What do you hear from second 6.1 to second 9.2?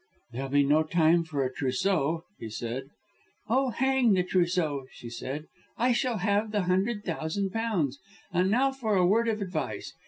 have the hundred thousand pounds. And now for a